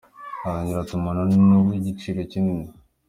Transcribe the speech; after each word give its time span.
Arongera 0.45 0.79
ati 0.81 0.93
“Umuntu 0.95 1.23
ni 1.47 1.55
uw’igiciro 1.59 2.19
kinini. 2.31 2.67